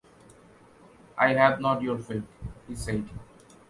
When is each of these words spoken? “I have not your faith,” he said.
“I 1.15 1.35
have 1.35 1.61
not 1.61 1.83
your 1.83 1.99
faith,” 1.99 2.23
he 2.67 2.73
said. 2.73 3.07